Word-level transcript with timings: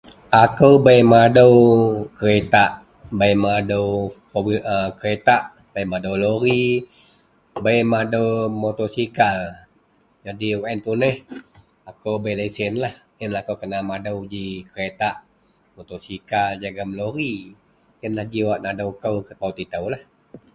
akou 0.43 0.73
bei 0.85 1.01
madou 1.13 1.53
keretak, 2.17 2.71
bei 3.19 3.33
madou 3.45 3.87
4 4.31 4.45
wheel 4.45 4.61
a 4.75 4.75
kereta 4.99 5.35
bei 5.73 5.85
madau 5.91 6.15
lori, 6.23 6.63
bei 7.63 7.79
madou 7.93 8.27
motosikal, 8.63 9.39
jadi 10.25 10.47
wak 10.59 10.69
ien 10.71 10.81
tuneh, 10.87 11.15
akou 11.89 12.15
bei 12.23 12.33
lesenlah, 12.39 12.95
ienlah 13.21 13.41
akou 13.43 13.55
kena 13.61 13.79
madou 13.91 14.17
ji 14.33 14.45
kereta, 14.73 15.09
motosikal 15.75 16.49
jegum 16.61 16.91
lori, 16.99 17.33
ienlah 18.01 18.25
ji 18.31 18.39
wak 18.47 18.59
nadou 18.65 18.89
kou 19.03 19.17
kepaut 19.27 19.57
itou 19.65 19.85